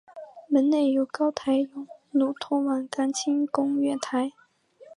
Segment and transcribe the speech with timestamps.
[0.47, 4.31] 门内有高台甬路通往干清宫月台。